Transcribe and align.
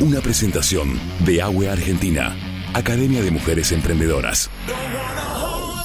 Una 0.00 0.22
presentación 0.22 0.98
de 1.26 1.42
AWE 1.42 1.68
Argentina, 1.68 2.34
Academia 2.72 3.20
de 3.20 3.30
Mujeres 3.30 3.70
Emprendedoras. 3.70 4.48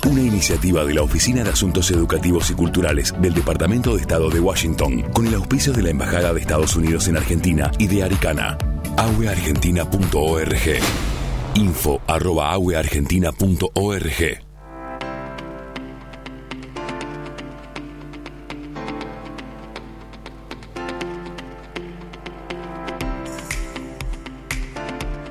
Una 0.08 0.22
iniciativa 0.22 0.86
de 0.86 0.94
la 0.94 1.02
Oficina 1.02 1.44
de 1.44 1.50
Asuntos 1.50 1.92
Educativos 1.92 2.50
y 2.50 2.54
Culturales 2.54 3.14
del 3.20 3.34
Departamento 3.34 3.94
de 3.94 4.02
Estado 4.02 4.30
de 4.30 4.40
Washington, 4.40 5.02
con 5.12 5.28
el 5.28 5.36
auspicio 5.36 5.74
de 5.74 5.82
la 5.82 5.90
Embajada 5.90 6.32
de 6.34 6.40
Estados 6.40 6.78
Unidos 6.78 7.10
en 7.10 7.18
Argentina 7.18 7.70
y 7.78 7.88
de 7.88 8.04
Aricana. 8.04 8.58
aweargentina.org. 8.96 10.80
Info 11.56 12.02
arroba. 12.08 12.56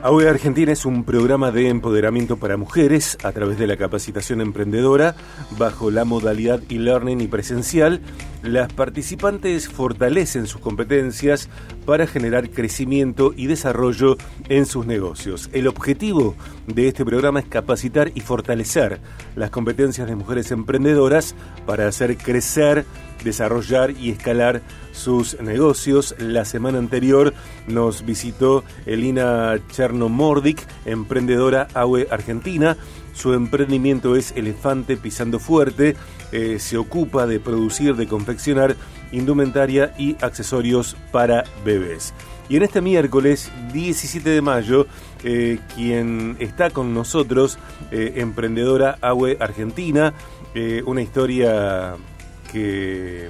AOE 0.05 0.29
Argentina 0.29 0.71
es 0.71 0.85
un 0.85 1.05
programa 1.05 1.51
de 1.51 1.71
empoderamiento 1.71 2.37
para 2.37 2.59
mujeres 2.59 3.17
a 3.25 3.33
través 3.33 3.57
de 3.57 3.67
la 3.67 3.79
capacitación 3.79 4.43
emprendedora 4.43 5.17
bajo 5.57 5.91
la 5.91 6.05
modalidad 6.05 6.61
e-learning 6.69 7.23
y 7.23 7.27
presencial. 7.27 8.03
Las 8.45 8.71
participantes 8.71 9.71
fortalecen 9.71 10.47
sus 10.47 10.61
competencias 10.61 11.49
para 11.87 12.07
generar 12.07 12.51
crecimiento 12.51 13.33
y 13.35 13.47
desarrollo 13.47 14.19
en 14.51 14.67
sus 14.67 14.85
negocios. 14.85 15.49
El 15.55 15.67
objetivo 15.67 16.35
de 16.67 16.89
este 16.89 17.07
programa 17.07 17.41
es 17.41 17.47
capacitar 17.47 18.13
y 18.15 18.21
fortalecer 18.21 19.01
las 19.35 19.49
competencias 19.49 20.07
de 20.07 20.17
mujeres 20.17 20.51
emprendedoras 20.51 21.35
para 21.65 21.89
hacer 21.89 22.19
crecer 22.19 22.85
desarrollar 23.25 23.91
y 23.91 24.11
escalar 24.11 24.61
sus 24.93 25.41
negocios. 25.41 26.15
La 26.19 26.45
semana 26.45 26.79
anterior 26.79 27.35
nos 27.67 28.05
visitó 28.05 28.63
Elina 28.87 29.59
Chernomordic, 29.73 30.65
emprendedora 30.85 31.67
AWE 31.75 32.07
Argentina. 32.11 32.77
Su 33.15 33.33
emprendimiento 33.33 34.17
es 34.17 34.33
Elefante 34.37 34.97
Pisando 34.97 35.39
Fuerte. 35.39 35.97
Eh, 36.37 36.59
se 36.59 36.77
ocupa 36.77 37.29
de 37.29 37.39
producir, 37.39 37.95
de 37.95 38.09
confeccionar 38.09 38.75
indumentaria 39.13 39.95
y 39.97 40.17
accesorios 40.21 40.97
para 41.13 41.45
bebés. 41.65 42.13
Y 42.49 42.57
en 42.57 42.65
este 42.65 42.81
miércoles 42.81 43.53
17 43.73 44.31
de 44.31 44.43
mayo, 44.43 44.89
eh, 45.23 45.61
quien 45.77 46.37
está 46.41 46.71
con 46.71 46.93
nosotros, 46.93 47.57
eh, 47.93 48.15
emprendedora 48.17 48.99
AWE 49.01 49.37
Argentina, 49.39 50.13
una 50.87 51.03
historia 51.03 51.95
que 52.51 53.29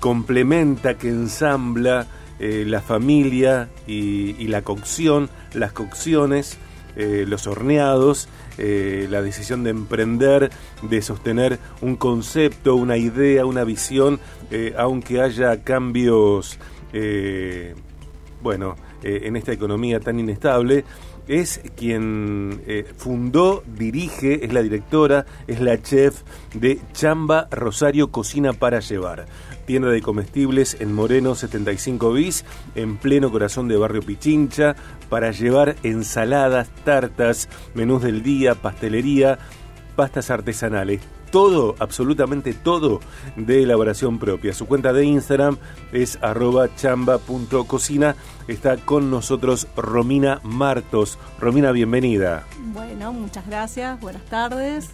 complementa, 0.00 0.94
que 0.94 1.08
ensambla 1.08 2.06
la 2.40 2.80
familia 2.80 3.68
y, 3.86 4.48
la 4.48 4.62
cocción, 4.62 5.30
las 5.54 5.70
cocciones, 5.70 6.58
los 6.96 7.46
horneados, 7.46 8.28
eh, 8.58 9.06
la 9.10 9.22
decisión 9.22 9.64
de 9.64 9.70
emprender, 9.70 10.50
de 10.82 11.02
sostener 11.02 11.58
un 11.80 11.96
concepto, 11.96 12.76
una 12.76 12.96
idea, 12.96 13.46
una 13.46 13.64
visión, 13.64 14.20
aunque 14.76 15.20
haya 15.20 15.62
cambios, 15.62 16.58
bueno, 18.42 18.76
en 19.02 19.36
esta 19.36 19.52
economía 19.52 20.00
tan 20.00 20.18
inestable, 20.20 20.84
es 21.28 21.60
quien 21.76 22.62
eh, 22.66 22.86
fundó, 22.96 23.62
dirige, 23.66 24.44
es 24.44 24.52
la 24.52 24.62
directora, 24.62 25.26
es 25.46 25.60
la 25.60 25.80
chef 25.82 26.22
de 26.54 26.80
Chamba 26.92 27.48
Rosario 27.50 28.10
Cocina 28.10 28.52
para 28.52 28.80
Llevar. 28.80 29.26
Tienda 29.66 29.88
de 29.88 30.00
comestibles 30.00 30.76
en 30.80 30.92
Moreno 30.92 31.34
75 31.34 32.12
bis, 32.12 32.44
en 32.76 32.98
pleno 32.98 33.32
corazón 33.32 33.66
de 33.66 33.76
Barrio 33.76 34.02
Pichincha, 34.02 34.76
para 35.08 35.32
llevar 35.32 35.76
ensaladas, 35.82 36.68
tartas, 36.84 37.48
menús 37.74 38.02
del 38.02 38.22
día, 38.22 38.54
pastelería, 38.54 39.38
pastas 39.96 40.30
artesanales 40.30 41.00
todo, 41.30 41.74
absolutamente 41.78 42.54
todo 42.54 43.00
de 43.36 43.62
elaboración 43.62 44.18
propia. 44.18 44.52
Su 44.52 44.66
cuenta 44.66 44.92
de 44.92 45.04
Instagram 45.04 45.58
es 45.92 46.18
arroba 46.22 46.74
chamba.cocina. 46.74 48.16
Está 48.48 48.76
con 48.76 49.10
nosotros 49.10 49.68
Romina 49.76 50.40
Martos. 50.42 51.18
Romina, 51.40 51.72
bienvenida. 51.72 52.44
Bueno, 52.72 53.12
muchas 53.12 53.46
gracias, 53.46 54.00
buenas 54.00 54.24
tardes. 54.26 54.90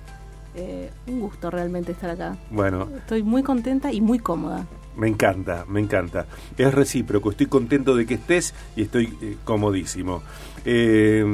Eh, 0.55 0.91
un 1.07 1.21
gusto 1.21 1.51
realmente 1.51 1.93
estar 1.93 2.11
acá. 2.11 2.37
Bueno. 2.51 2.89
Estoy 2.97 3.23
muy 3.23 3.43
contenta 3.43 3.93
y 3.93 4.01
muy 4.01 4.19
cómoda. 4.19 4.67
Me 4.97 5.09
encanta, 5.09 5.65
me 5.67 5.81
encanta. 5.81 6.27
Es 6.59 6.75
recíproco, 6.75 7.31
estoy 7.31 7.47
contento 7.47 7.97
de 7.97 8.05
que 8.05 8.15
estés 8.15 8.55
y 8.77 8.83
estoy 8.83 9.17
eh, 9.23 9.37
comodísimo. 9.45 10.23
Eh, 10.65 11.25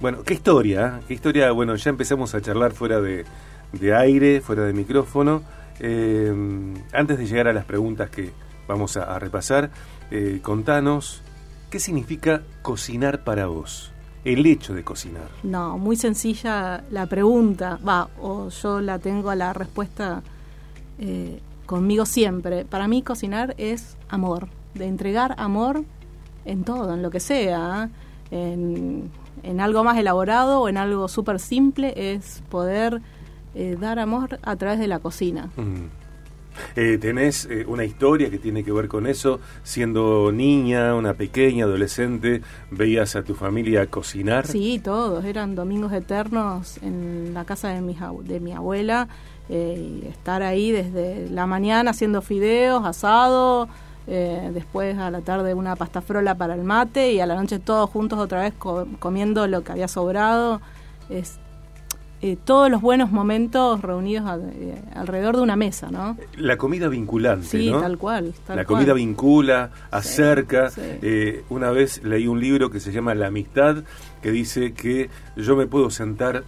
bueno, 0.00 0.22
qué 0.22 0.34
historia, 0.34 1.00
qué 1.06 1.14
historia, 1.14 1.52
bueno, 1.52 1.76
ya 1.76 1.90
empezamos 1.90 2.34
a 2.34 2.40
charlar 2.40 2.72
fuera 2.72 3.00
de, 3.00 3.24
aire, 3.94 4.40
fuera 4.40 4.64
de 4.64 4.72
micrófono. 4.72 5.42
Eh, 5.78 6.32
antes 6.92 7.18
de 7.18 7.26
llegar 7.26 7.48
a 7.48 7.52
las 7.52 7.64
preguntas 7.64 8.08
que 8.10 8.32
vamos 8.66 8.96
a, 8.96 9.18
repasar, 9.18 9.70
eh, 10.10 10.40
contanos, 10.42 11.22
¿qué 11.68 11.78
significa 11.78 12.42
cocinar 12.62 13.24
para 13.24 13.46
vos? 13.46 13.92
El 14.24 14.44
hecho 14.46 14.74
de 14.74 14.84
cocinar. 14.84 15.28
No, 15.42 15.78
muy 15.78 15.96
sencilla 15.96 16.84
la 16.90 17.06
pregunta, 17.06 17.78
va, 17.86 18.08
o 18.20 18.48
yo 18.48 18.80
la 18.80 18.98
tengo 18.98 19.30
a 19.30 19.36
la 19.36 19.52
respuesta 19.52 20.22
eh, 20.98 21.40
conmigo 21.66 22.06
siempre. 22.06 22.64
Para 22.64 22.88
mí 22.88 23.02
cocinar 23.02 23.54
es 23.58 23.96
amor, 24.08 24.48
de 24.74 24.86
entregar 24.86 25.34
amor 25.38 25.84
en 26.44 26.64
todo, 26.64 26.94
en 26.94 27.02
lo 27.02 27.10
que 27.10 27.20
sea, 27.20 27.90
en 28.30 29.10
en 29.42 29.60
algo 29.60 29.84
más 29.84 29.98
elaborado 29.98 30.60
o 30.60 30.68
en 30.68 30.76
algo 30.76 31.08
súper 31.08 31.38
simple 31.38 32.14
es 32.14 32.42
poder 32.48 33.00
eh, 33.54 33.76
dar 33.80 33.98
amor 33.98 34.38
a 34.42 34.56
través 34.56 34.78
de 34.78 34.86
la 34.86 35.00
cocina. 35.00 35.50
Eh, 36.76 36.98
¿Tenés 37.00 37.46
eh, 37.46 37.64
una 37.66 37.84
historia 37.84 38.30
que 38.30 38.38
tiene 38.38 38.62
que 38.62 38.70
ver 38.70 38.86
con 38.86 39.06
eso? 39.06 39.40
Siendo 39.62 40.30
niña, 40.30 40.94
una 40.94 41.14
pequeña, 41.14 41.64
adolescente, 41.64 42.42
¿veías 42.70 43.16
a 43.16 43.22
tu 43.22 43.34
familia 43.34 43.86
cocinar? 43.86 44.46
Sí, 44.46 44.80
todos. 44.82 45.24
Eran 45.24 45.54
domingos 45.54 45.92
eternos 45.92 46.78
en 46.82 47.34
la 47.34 47.44
casa 47.44 47.68
de 47.70 47.80
mi, 47.80 47.96
de 48.24 48.40
mi 48.40 48.52
abuela. 48.52 49.08
estar 49.48 50.42
ahí 50.42 50.70
desde 50.70 51.28
la 51.28 51.46
mañana 51.46 51.90
haciendo 51.90 52.22
fideos, 52.22 52.84
asado, 52.84 53.68
eh, 54.06 54.50
después 54.52 54.98
a 54.98 55.10
la 55.10 55.20
tarde 55.20 55.54
una 55.54 55.76
pasta 55.76 56.00
frola 56.00 56.34
para 56.34 56.54
el 56.54 56.64
mate 56.64 57.12
y 57.12 57.20
a 57.20 57.26
la 57.26 57.34
noche 57.34 57.58
todos 57.58 57.88
juntos 57.90 58.18
otra 58.18 58.42
vez 58.42 58.54
comiendo 58.98 59.46
lo 59.46 59.62
que 59.62 59.72
había 59.72 59.88
sobrado. 59.88 60.60
Es 61.08 61.38
eh, 62.22 62.36
todos 62.44 62.70
los 62.70 62.82
buenos 62.82 63.10
momentos 63.10 63.80
reunidos 63.80 64.40
eh, 64.54 64.82
alrededor 64.94 65.36
de 65.36 65.42
una 65.42 65.56
mesa, 65.56 65.90
¿no? 65.90 66.16
La 66.36 66.56
comida 66.56 66.88
vinculante, 66.88 67.46
sí, 67.46 67.70
tal 67.70 67.98
cual. 67.98 68.34
la 68.48 68.64
comida 68.64 68.92
vincula, 68.92 69.70
acerca. 69.90 70.70
una 71.48 71.70
vez 71.70 72.02
leí 72.04 72.26
un 72.26 72.40
libro 72.40 72.70
que 72.70 72.80
se 72.80 72.92
llama 72.92 73.14
La 73.14 73.28
amistad, 73.28 73.84
que 74.22 74.30
dice 74.30 74.74
que 74.74 75.08
yo 75.36 75.56
me 75.56 75.66
puedo 75.66 75.90
sentar 75.90 76.44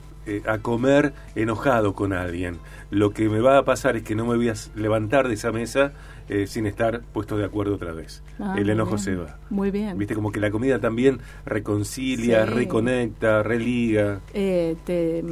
a 0.47 0.59
comer 0.59 1.13
enojado 1.35 1.95
con 1.95 2.13
alguien. 2.13 2.59
Lo 2.91 3.11
que 3.11 3.29
me 3.29 3.41
va 3.41 3.59
a 3.59 3.65
pasar 3.65 3.97
es 3.97 4.03
que 4.03 4.15
no 4.15 4.27
me 4.27 4.37
voy 4.37 4.49
a 4.49 4.55
levantar 4.75 5.29
de 5.29 5.35
esa 5.35 5.51
mesa 5.51 5.93
eh, 6.29 6.47
sin 6.47 6.67
estar 6.67 7.01
puestos 7.13 7.39
de 7.39 7.45
acuerdo 7.45 7.75
otra 7.75 7.93
vez. 7.93 8.23
Ah, 8.39 8.55
el 8.57 8.71
enojo 8.71 8.99
se 8.99 9.17
va. 9.17 9.39
Muy 9.51 9.71
bien. 9.71 9.99
Viste, 9.99 10.15
como 10.15 10.31
que 10.31 10.41
la 10.41 10.51
comida 10.51 10.79
también 10.79 11.21
reconcilia, 11.45 12.47
reconecta, 12.47 13.43
religa. 13.43 14.21
Eh, 14.33 14.77
te, 14.85 15.25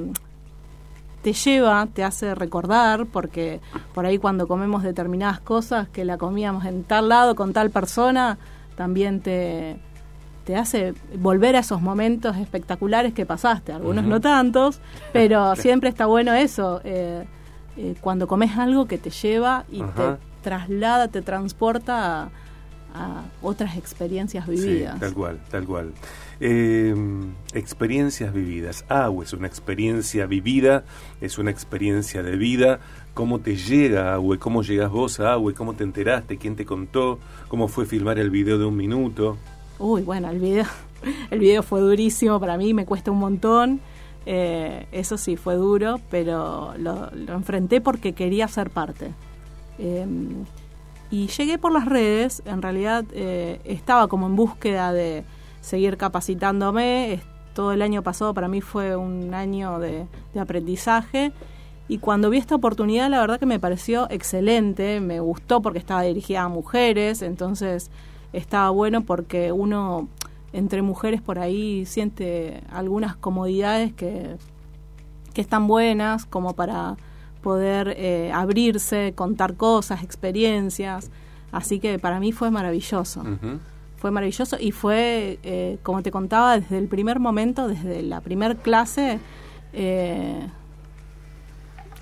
te 1.22 1.32
lleva, 1.32 1.86
te 1.86 2.02
hace 2.02 2.34
recordar, 2.34 3.06
porque 3.06 3.60
por 3.94 4.06
ahí 4.06 4.18
cuando 4.18 4.48
comemos 4.48 4.82
determinadas 4.82 5.40
cosas 5.40 5.88
que 5.88 6.04
la 6.04 6.18
comíamos 6.18 6.64
en 6.64 6.82
tal 6.82 7.08
lado 7.08 7.34
con 7.34 7.52
tal 7.52 7.70
persona, 7.70 8.38
también 8.74 9.20
te, 9.20 9.76
te 10.44 10.56
hace 10.56 10.94
volver 11.18 11.56
a 11.56 11.60
esos 11.60 11.80
momentos 11.80 12.36
espectaculares 12.36 13.12
que 13.12 13.26
pasaste, 13.26 13.72
algunos 13.72 14.04
no 14.04 14.20
tantos, 14.20 14.80
pero 15.12 15.54
siempre 15.56 15.88
está 15.88 16.06
bueno 16.06 16.34
eso, 16.34 16.80
eh, 16.84 17.24
cuando 18.00 18.26
comes 18.26 18.56
algo 18.58 18.86
que 18.86 18.98
te 18.98 19.10
lleva 19.10 19.64
y 19.70 19.82
te 19.82 20.16
traslada, 20.42 21.08
te 21.08 21.22
transporta 21.22 22.30
a, 22.94 23.22
otras 23.42 23.76
experiencias 23.76 24.46
vividas. 24.48 24.98
tal 24.98 25.14
cual, 25.14 25.40
tal 25.50 25.64
cual. 25.64 25.92
Eh, 26.40 26.94
experiencias 27.54 28.32
vividas. 28.32 28.84
Agua 28.88 29.24
es 29.24 29.32
una 29.32 29.46
experiencia 29.46 30.26
vivida, 30.26 30.84
es 31.20 31.38
una 31.38 31.50
experiencia 31.50 32.22
de 32.22 32.36
vida. 32.36 32.80
¿Cómo 33.14 33.40
te 33.40 33.56
llega 33.56 34.14
Agua? 34.14 34.38
¿Cómo 34.38 34.62
llegas 34.62 34.90
vos 34.90 35.20
a 35.20 35.32
Agua? 35.32 35.52
¿Cómo 35.54 35.74
te 35.74 35.84
enteraste? 35.84 36.36
¿Quién 36.38 36.56
te 36.56 36.64
contó? 36.64 37.18
¿Cómo 37.48 37.68
fue 37.68 37.86
filmar 37.86 38.18
el 38.18 38.30
video 38.30 38.58
de 38.58 38.64
un 38.64 38.76
minuto? 38.76 39.36
Uy, 39.80 40.02
bueno, 40.02 40.30
el 40.30 40.38
video, 40.38 40.66
el 41.30 41.40
video 41.40 41.64
fue 41.64 41.80
durísimo 41.80 42.38
para 42.38 42.56
mí, 42.56 42.72
me 42.74 42.86
cuesta 42.86 43.10
un 43.10 43.18
montón. 43.18 43.80
Eh, 44.26 44.86
eso 44.92 45.16
sí, 45.16 45.36
fue 45.36 45.56
duro, 45.56 45.98
pero 46.10 46.74
lo 46.78 47.32
enfrenté 47.32 47.80
porque 47.80 48.12
quería 48.12 48.46
ser 48.46 48.70
parte. 48.70 49.12
Em, 49.80 50.44
y 51.10 51.26
llegué 51.28 51.58
por 51.58 51.72
las 51.72 51.86
redes, 51.86 52.42
en 52.44 52.60
realidad 52.62 53.04
eh, 53.12 53.60
estaba 53.64 54.08
como 54.08 54.26
en 54.26 54.36
búsqueda 54.36 54.92
de 54.92 55.24
seguir 55.62 55.96
capacitándome, 55.96 57.20
todo 57.54 57.72
el 57.72 57.82
año 57.82 58.02
pasado 58.02 58.34
para 58.34 58.46
mí 58.46 58.60
fue 58.60 58.94
un 58.94 59.34
año 59.34 59.78
de, 59.78 60.06
aprendizaje 60.38 61.32
y 61.88 61.98
cuando 61.98 62.30
vi 62.30 62.38
esta 62.38 62.54
oportunidad 62.54 63.10
la 63.10 63.20
verdad 63.20 63.40
que 63.40 63.46
me 63.46 63.58
pareció 63.58 64.08
excelente, 64.10 65.00
me 65.00 65.18
gustó 65.18 65.60
porque 65.62 65.78
estaba 65.80 66.02
dirigida 66.02 66.42
a 66.42 66.48
mujeres, 66.48 67.22
entonces 67.22 67.90
estaba 68.32 68.70
bueno 68.70 69.02
porque 69.02 69.52
uno 69.52 70.08
entre 70.52 70.82
mujeres 70.82 71.20
por 71.20 71.38
ahí 71.38 71.86
siente 71.86 72.62
algunas 72.70 73.16
comodidades 73.16 73.92
que, 73.92 74.36
que 75.32 75.40
están 75.40 75.66
buenas 75.66 76.26
como 76.26 76.54
para 76.54 76.96
poder 77.40 77.94
eh, 77.96 78.30
abrirse, 78.32 79.12
contar 79.14 79.54
cosas, 79.54 80.02
experiencias. 80.02 81.10
Así 81.52 81.80
que 81.80 81.98
para 81.98 82.20
mí 82.20 82.32
fue 82.32 82.50
maravilloso. 82.50 83.22
Fue 83.96 84.10
maravilloso 84.10 84.56
y 84.58 84.72
fue, 84.72 85.38
eh, 85.42 85.78
como 85.82 86.02
te 86.02 86.10
contaba, 86.10 86.58
desde 86.58 86.78
el 86.78 86.88
primer 86.88 87.18
momento, 87.18 87.68
desde 87.68 88.02
la 88.02 88.20
primer 88.20 88.56
clase, 88.56 89.18
eh, 89.72 90.46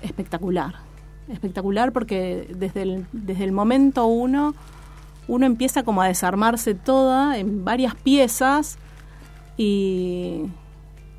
espectacular. 0.01 0.75
Espectacular 1.27 1.91
porque 1.91 2.47
desde 2.55 2.83
el, 2.83 3.05
desde 3.11 3.43
el 3.43 3.51
momento 3.51 4.05
uno, 4.05 4.55
uno 5.29 5.45
empieza 5.45 5.83
como 5.83 6.01
a 6.01 6.07
desarmarse 6.07 6.75
toda 6.75 7.37
en 7.37 7.63
varias 7.63 7.95
piezas 7.95 8.77
y 9.55 10.43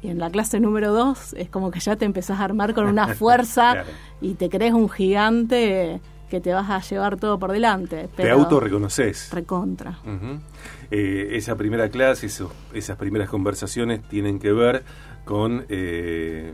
y 0.02 0.08
en 0.08 0.18
la 0.18 0.30
clase 0.30 0.60
número 0.60 0.92
dos 0.92 1.34
es 1.34 1.48
como 1.48 1.70
que 1.70 1.80
ya 1.80 1.96
te 1.96 2.04
empezás 2.04 2.40
a 2.40 2.44
armar 2.44 2.74
con 2.74 2.86
una 2.86 3.08
fuerza 3.14 3.84
y 4.20 4.34
te 4.34 4.48
crees 4.48 4.72
un 4.72 4.88
gigante 4.88 6.00
que 6.30 6.40
te 6.40 6.52
vas 6.54 6.70
a 6.70 6.80
llevar 6.80 7.16
todo 7.16 7.38
por 7.38 7.50
delante. 7.52 8.08
te 8.14 8.30
auto 8.30 8.60
reconoces. 8.60 9.30
Recontra. 9.32 9.98
Eh, 10.90 11.30
esa 11.32 11.56
primera 11.56 11.88
clase, 11.90 12.28
esas 12.72 12.96
primeras 12.96 13.28
conversaciones 13.28 14.00
tienen 14.08 14.38
que 14.38 14.52
ver 14.52 14.84
con 15.24 15.66
eh, 15.68 16.52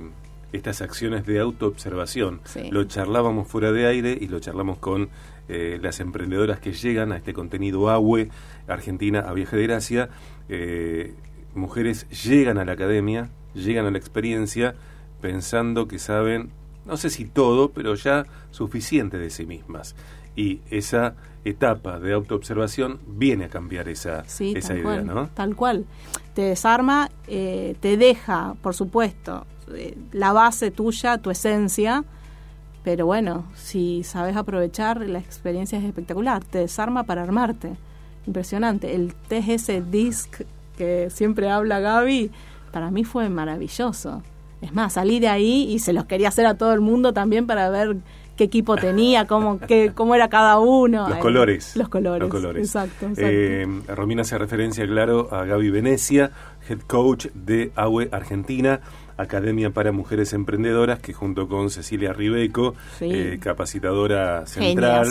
estas 0.52 0.80
acciones 0.80 1.26
de 1.26 1.40
autoobservación. 1.40 2.40
Lo 2.70 2.84
charlábamos 2.84 3.48
fuera 3.48 3.70
de 3.70 3.86
aire 3.86 4.16
y 4.18 4.28
lo 4.28 4.40
charlamos 4.40 4.78
con 4.78 5.10
eh, 5.48 5.78
las 5.80 6.00
emprendedoras 6.00 6.60
que 6.60 6.72
llegan 6.72 7.12
a 7.12 7.16
este 7.16 7.32
contenido 7.32 7.88
AWE, 7.88 8.30
Argentina 8.66 9.20
a 9.20 9.32
Viaje 9.32 9.56
de 9.56 9.62
Gracia 9.62 10.08
mujeres 11.56 12.08
llegan 12.10 12.58
a 12.58 12.64
la 12.64 12.72
academia, 12.72 13.30
llegan 13.54 13.86
a 13.86 13.90
la 13.90 13.98
experiencia 13.98 14.74
pensando 15.20 15.88
que 15.88 15.98
saben, 15.98 16.50
no 16.84 16.96
sé 16.96 17.10
si 17.10 17.24
todo, 17.24 17.70
pero 17.70 17.94
ya 17.94 18.26
suficiente 18.50 19.18
de 19.18 19.30
sí 19.30 19.46
mismas. 19.46 19.96
Y 20.36 20.60
esa 20.70 21.14
etapa 21.44 21.98
de 21.98 22.12
autoobservación 22.12 23.00
viene 23.06 23.46
a 23.46 23.48
cambiar 23.48 23.88
esa, 23.88 24.20
esa 24.20 24.74
idea, 24.74 25.00
¿no? 25.00 25.28
Tal 25.28 25.56
cual. 25.56 25.86
Te 26.34 26.42
desarma, 26.42 27.10
eh, 27.26 27.74
te 27.80 27.96
deja, 27.96 28.54
por 28.60 28.74
supuesto, 28.74 29.46
eh, 29.72 29.96
la 30.12 30.32
base 30.32 30.70
tuya, 30.70 31.18
tu 31.18 31.30
esencia, 31.30 32.04
pero 32.86 33.04
bueno, 33.04 33.46
si 33.56 34.04
sabes 34.04 34.36
aprovechar, 34.36 35.00
la 35.00 35.18
experiencia 35.18 35.76
es 35.76 35.84
espectacular. 35.84 36.44
Te 36.44 36.58
desarma 36.58 37.02
para 37.02 37.24
armarte. 37.24 37.72
Impresionante. 38.28 38.94
El 38.94 39.12
TGS 39.12 39.90
Disc 39.90 40.42
que 40.78 41.10
siempre 41.10 41.50
habla 41.50 41.80
Gaby, 41.80 42.30
para 42.70 42.92
mí 42.92 43.02
fue 43.02 43.28
maravilloso. 43.28 44.22
Es 44.60 44.72
más, 44.72 44.92
salí 44.92 45.18
de 45.18 45.26
ahí 45.26 45.66
y 45.68 45.80
se 45.80 45.92
los 45.92 46.04
quería 46.04 46.28
hacer 46.28 46.46
a 46.46 46.54
todo 46.54 46.72
el 46.74 46.80
mundo 46.80 47.12
también 47.12 47.48
para 47.48 47.70
ver 47.70 47.96
qué 48.36 48.44
equipo 48.44 48.76
tenía, 48.76 49.26
cómo, 49.26 49.58
qué, 49.66 49.90
cómo 49.92 50.14
era 50.14 50.28
cada 50.28 50.60
uno. 50.60 51.08
Los 51.08 51.18
colores. 51.18 51.74
Los 51.74 51.88
colores. 51.88 52.20
Los 52.20 52.30
colores. 52.30 52.68
Exacto. 52.68 53.08
Eh, 53.16 53.66
Romina 53.88 54.22
hace 54.22 54.38
referencia, 54.38 54.86
claro, 54.86 55.34
a 55.34 55.44
Gaby 55.44 55.70
Venecia, 55.70 56.30
head 56.68 56.78
coach 56.86 57.26
de 57.34 57.72
AWE 57.74 58.10
Argentina. 58.12 58.80
Academia 59.16 59.70
para 59.70 59.92
Mujeres 59.92 60.32
Emprendedoras, 60.32 60.98
que 61.00 61.12
junto 61.12 61.48
con 61.48 61.70
Cecilia 61.70 62.12
Ribeco, 62.12 62.74
eh, 63.00 63.38
capacitadora 63.40 64.46
central, 64.46 65.08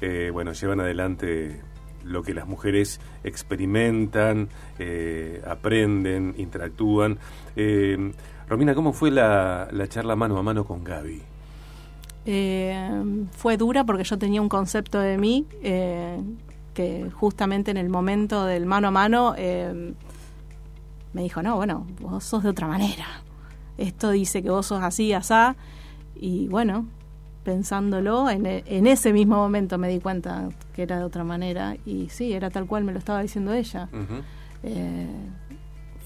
eh, 0.00 0.30
bueno, 0.32 0.52
llevan 0.52 0.80
adelante 0.80 1.60
lo 2.04 2.22
que 2.22 2.34
las 2.34 2.46
mujeres 2.46 3.00
experimentan, 3.24 4.48
eh, 4.78 5.42
aprenden, 5.46 6.34
interactúan. 6.38 7.18
Eh, 7.56 8.12
Romina, 8.48 8.74
¿cómo 8.74 8.92
fue 8.92 9.10
la, 9.10 9.68
charla 9.88 10.16
mano 10.16 10.38
a 10.38 10.42
mano 10.42 10.64
con 10.64 10.84
Gaby? 10.84 11.22
Eh, 12.24 13.26
fue 13.32 13.56
dura 13.56 13.84
porque 13.84 14.04
yo 14.04 14.18
tenía 14.18 14.40
un 14.40 14.48
concepto 14.48 15.00
de 15.00 15.18
mí 15.18 15.46
que 16.74 17.10
justamente 17.12 17.70
en 17.70 17.76
el 17.76 17.88
momento 17.88 18.44
del 18.44 18.66
mano 18.66 18.88
a 18.88 18.90
mano 18.90 19.34
me 21.12 21.22
dijo, 21.22 21.42
no, 21.42 21.56
bueno, 21.56 21.86
vos 22.00 22.24
sos 22.24 22.42
de 22.42 22.48
otra 22.48 22.66
manera. 22.66 23.06
Esto 23.82 24.10
dice 24.12 24.44
que 24.44 24.50
vos 24.50 24.66
sos 24.66 24.80
así, 24.80 25.12
asá. 25.12 25.56
Y 26.14 26.46
bueno, 26.46 26.86
pensándolo, 27.42 28.30
en, 28.30 28.46
e, 28.46 28.62
en, 28.66 28.86
ese 28.86 29.12
mismo 29.12 29.34
momento 29.34 29.76
me 29.76 29.88
di 29.88 29.98
cuenta 29.98 30.50
que 30.72 30.82
era 30.82 30.98
de 30.98 31.04
otra 31.04 31.24
manera 31.24 31.76
y 31.84 32.08
sí, 32.08 32.32
era 32.32 32.48
tal 32.48 32.66
cual 32.66 32.84
me 32.84 32.92
lo 32.92 33.00
estaba 33.00 33.20
diciendo 33.20 33.52
ella. 33.52 33.88
Eh, 34.62 35.08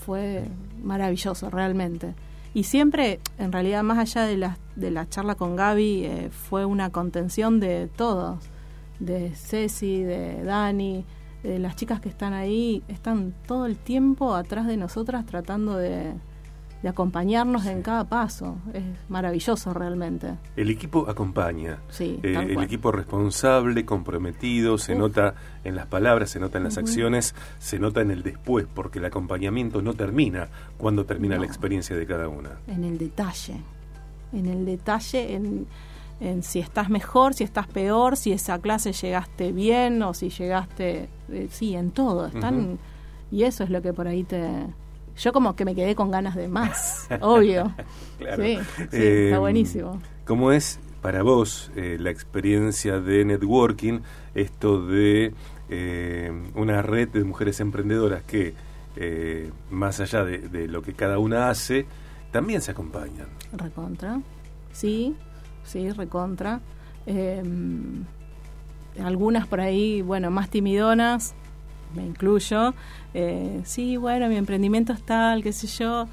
fue 0.07 0.45
maravilloso, 0.83 1.51
realmente. 1.51 2.15
Y 2.55 2.63
siempre, 2.63 3.21
en 3.39 3.53
realidad, 3.53 3.83
más 3.83 3.99
allá 3.99 4.27
de 4.27 4.39
la, 4.39 4.57
de 4.75 4.91
la 4.91 5.07
charla 5.07 5.35
con 5.35 5.55
Gaby, 5.55 6.05
eh, 6.07 6.31
fue 6.31 6.65
una 6.65 6.89
contención 6.89 7.61
de 7.61 7.91
todos, 7.95 8.39
de 9.01 9.35
Ceci, 9.35 10.03
de 10.03 10.43
Dani, 10.45 11.05
de 11.43 11.59
las 11.59 11.77
chicas 11.77 12.01
que 12.01 12.09
están 12.09 12.33
ahí, 12.33 12.83
están 12.89 13.35
todo 13.47 13.67
el 13.67 13.77
tiempo 13.77 14.35
atrás 14.35 14.67
de 14.67 14.79
nosotras 14.79 15.27
tratando 15.27 15.77
de, 15.77 16.15
de 16.83 16.89
acompañarnos 16.89 17.67
en 17.67 17.83
cada 17.83 18.05
paso. 18.05 18.59
Es 18.73 18.83
maravilloso 19.09 19.73
realmente. 19.73 20.35
El 20.57 20.71
equipo 20.71 21.09
acompaña. 21.09 21.79
Sí, 21.89 22.21
eh, 22.23 22.35
el 22.51 22.63
equipo 22.63 22.93
responsable, 22.93 23.85
comprometido, 23.85 24.79
se 24.79 24.95
nota 24.95 25.35
en 25.65 25.75
las 25.75 25.87
palabras, 25.87 26.31
se 26.31 26.41
nota 26.41 26.59
en 26.59 26.65
las 26.65 26.79
acciones, 26.79 27.35
se 27.59 27.79
nota 27.79 28.01
en 28.03 28.11
el 28.11 28.23
después, 28.23 28.67
porque 28.73 28.99
el 28.99 29.07
acompañamiento 29.07 29.83
no 29.83 29.95
termina 29.95 30.49
cuando 30.77 31.05
termina 31.05 31.39
la 31.39 31.47
experiencia 31.47 31.97
de 31.97 32.07
cada 32.07 32.29
una. 32.29 32.59
En 32.67 32.85
el 32.85 32.99
detalle. 32.99 33.57
En 34.33 34.47
el 34.47 34.67
detalle, 34.67 35.35
en, 35.35 35.67
en 36.21 36.43
si 36.43 36.59
estás 36.59 36.91
mejor, 36.91 37.35
si 37.35 37.45
estás 37.45 37.67
peor, 37.69 38.17
si 38.17 38.33
esa 38.33 38.59
clase 38.61 38.93
llegaste 38.93 39.53
bien 39.53 40.03
o 40.03 40.15
si 40.15 40.29
llegaste. 40.29 41.09
Eh, 41.31 41.49
sí, 41.51 41.75
en 41.75 41.91
todo. 41.91 42.27
Están. 42.27 42.79
Y 43.31 43.43
eso 43.43 43.65
es 43.65 43.71
lo 43.71 43.83
que 43.83 43.93
por 43.93 44.07
ahí 44.07 44.23
te 44.23 44.67
yo 45.17 45.33
como 45.33 45.57
que 45.57 45.65
me 45.65 45.75
quedé 45.75 45.95
con 45.95 46.11
ganas 46.11 46.35
de 46.35 46.49
más, 46.49 47.09
obvio. 47.21 47.73
Sí, 48.19 48.59
está 48.79 48.97
eh, 48.97 49.37
buenísimo. 49.39 50.01
¿Cómo 50.25 50.51
es 50.51 50.81
para 51.03 51.23
vos 51.23 51.71
eh, 51.77 51.99
la 52.01 52.11
experiencia 52.11 52.99
de 52.99 53.27
networking, 53.27 54.01
esto 54.35 54.87
de 54.87 55.35
eh, 55.69 56.33
una 56.55 56.81
red 56.81 57.09
de 57.11 57.25
mujeres 57.25 57.61
emprendedoras 57.61 58.23
que, 58.23 58.55
más 59.71 60.01
allá 60.01 60.25
de, 60.25 60.67
lo 60.67 60.81
que 60.81 60.95
cada 60.95 61.19
una 61.19 61.51
hace, 61.51 61.85
también 62.33 62.63
se 62.63 62.71
acompañan? 62.71 63.29
Recontra, 63.53 64.23
sí, 64.73 65.15
sí, 65.63 65.91
recontra. 65.91 66.63
algunas 68.99 69.47
por 69.47 69.61
ahí, 69.61 70.01
bueno, 70.01 70.31
más 70.31 70.49
timidonas, 70.49 71.35
me 71.95 72.05
incluyo, 72.05 72.75
eh, 73.15 73.61
sí, 73.65 73.97
bueno, 73.97 74.29
mi 74.29 74.37
emprendimiento 74.37 74.93
es 74.93 75.03
tal, 75.03 75.43
qué 75.43 75.53
sé 75.53 75.67
yo, 75.67 76.07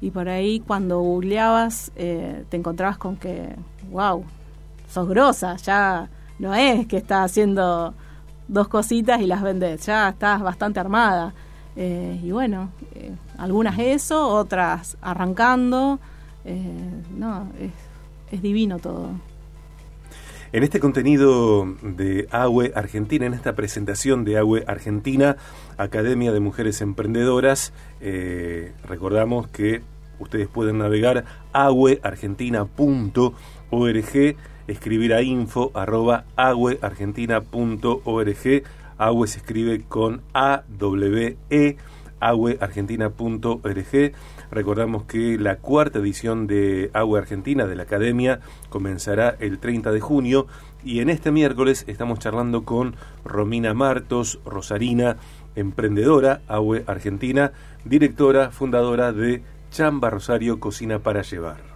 y 0.00 0.10
por 0.10 0.28
ahí 0.28 0.60
cuando 0.60 1.00
googleabas 1.00 1.92
eh, 1.96 2.44
te 2.48 2.56
encontrabas 2.56 2.98
con 2.98 3.16
que, 3.16 3.54
wow, 3.90 4.24
sos 4.88 5.08
grosa, 5.08 5.56
ya 5.56 6.08
no 6.38 6.54
es 6.54 6.86
que 6.86 6.96
estás 6.96 7.30
haciendo 7.30 7.94
dos 8.48 8.68
cositas 8.68 9.20
y 9.20 9.26
las 9.26 9.42
vendes, 9.42 9.86
ya 9.86 10.08
estás 10.08 10.40
bastante 10.42 10.80
armada. 10.80 11.34
Eh, 11.76 12.20
y 12.22 12.32
bueno, 12.32 12.70
algunas 13.38 13.78
eso, 13.78 14.28
otras 14.28 14.96
arrancando, 15.00 16.00
no, 17.16 17.48
es, 17.60 17.72
es 18.32 18.42
divino 18.42 18.78
todo. 18.78 19.10
En 20.52 20.64
este 20.64 20.80
contenido 20.80 21.76
de 21.80 22.26
AWE 22.32 22.72
Argentina, 22.74 23.24
en 23.24 23.34
esta 23.34 23.54
presentación 23.54 24.24
de 24.24 24.36
AWE 24.36 24.64
Argentina, 24.66 25.36
Academia 25.76 26.32
de 26.32 26.40
Mujeres 26.40 26.80
Emprendedoras, 26.80 27.72
eh, 28.00 28.72
recordamos 28.84 29.46
que 29.46 29.82
ustedes 30.18 30.48
pueden 30.48 30.78
navegar 30.78 31.24
aweargentina.org, 31.52 34.36
escribir 34.66 35.14
a 35.14 35.22
info 35.22 35.70
arroba 35.72 36.24
aweargentina.org. 36.34 38.62
AWE 38.98 39.28
se 39.28 39.38
escribe 39.38 39.84
con 39.88 40.20
A-W-E 40.34 41.76
agueargentina.org. 42.20 44.12
Recordamos 44.50 45.04
que 45.04 45.38
la 45.38 45.56
cuarta 45.56 45.98
edición 45.98 46.46
de 46.46 46.90
Agua 46.92 47.20
Argentina 47.20 47.66
de 47.66 47.76
la 47.76 47.82
Academia 47.84 48.40
comenzará 48.68 49.36
el 49.40 49.58
30 49.58 49.92
de 49.92 50.00
junio 50.00 50.46
y 50.84 51.00
en 51.00 51.10
este 51.10 51.30
miércoles 51.30 51.84
estamos 51.86 52.18
charlando 52.18 52.64
con 52.64 52.96
Romina 53.24 53.74
Martos, 53.74 54.40
Rosarina, 54.44 55.16
emprendedora, 55.54 56.42
Agua 56.48 56.78
Argentina, 56.86 57.52
directora, 57.84 58.50
fundadora 58.50 59.12
de 59.12 59.42
Chamba 59.70 60.10
Rosario 60.10 60.60
Cocina 60.60 60.98
para 60.98 61.22
Llevar. 61.22 61.70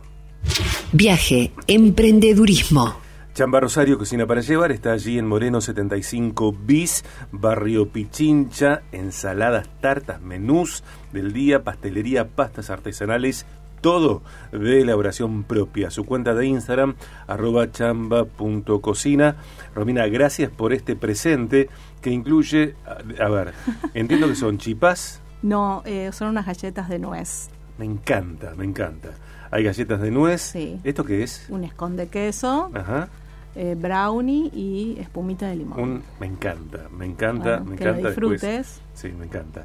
Viaje, 0.93 1.53
emprendedurismo. 1.67 3.03
Chamba 3.35 3.59
Rosario 3.59 3.99
Cocina 3.99 4.29
para 4.29 4.43
Llevar 4.43 4.71
está 4.71 4.93
allí 4.93 5.19
en 5.19 5.26
Moreno 5.26 5.61
75 5.61 6.53
bis, 6.53 7.05
barrio 7.33 7.88
Pichincha, 7.88 8.83
ensaladas, 8.93 9.69
tartas, 9.81 10.21
menús 10.21 10.85
del 11.12 11.33
día, 11.33 11.64
pastelería, 11.64 12.29
pastas 12.29 12.71
artesanales, 12.71 13.45
todo 13.81 14.23
de 14.53 14.83
elaboración 14.83 15.43
propia. 15.43 15.91
Su 15.91 16.05
cuenta 16.05 16.33
de 16.33 16.47
Instagram, 16.47 16.95
arroba 17.26 17.73
chamba.cocina. 17.73 19.35
Romina, 19.75 20.07
gracias 20.07 20.49
por 20.53 20.73
este 20.73 20.95
presente 20.95 21.69
que 22.03 22.11
incluye, 22.11 22.76
a, 23.19 23.29
ver, 23.31 23.53
entiendo 23.95 24.29
que 24.29 24.37
son 24.37 24.59
chipas. 24.59 25.21
No, 25.43 25.83
eh, 25.87 26.11
son 26.12 26.29
unas 26.29 26.47
galletas 26.47 26.88
de 26.88 27.00
nuez. 27.00 27.50
Me 27.79 27.85
encanta, 27.85 28.55
me 28.55 28.64
encanta. 28.64 29.09
Hay 29.50 29.64
galletas 29.64 30.00
de 30.00 30.12
nuez. 30.12 30.41
Sí. 30.41 30.79
¿Esto 30.85 31.05
qué 31.05 31.25
es? 31.25 31.47
Un 31.49 31.64
esconde 31.64 32.07
queso. 32.07 32.71
Ajá. 32.73 33.09
Eh, 33.56 33.76
brownie 33.78 34.50
y 34.52 34.96
espumita 34.99 35.49
de 35.49 35.56
limón. 35.56 36.02
me 36.18 36.26
encanta, 36.26 36.88
me 36.90 37.06
encanta, 37.06 37.61
me 37.61 37.76
que 37.76 37.84
encanta. 37.84 38.00
Lo 38.00 38.08
disfrutes. 38.08 38.80
sí, 38.94 39.12
me 39.16 39.26
encanta. 39.26 39.64